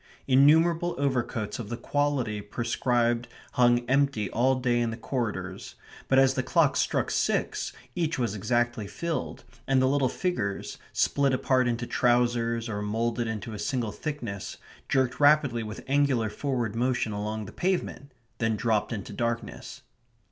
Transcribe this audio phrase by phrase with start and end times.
[0.27, 5.75] Innumerable overcoats of the quality prescribed hung empty all day in the corridors,
[6.07, 11.35] but as the clock struck six each was exactly filled, and the little figures, split
[11.35, 14.57] apart into trousers or moulded into a single thickness,
[14.89, 19.83] jerked rapidly with angular forward motion along the pavement; then dropped into darkness.